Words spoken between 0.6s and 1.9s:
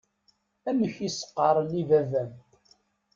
Amek i s-qqaṛen i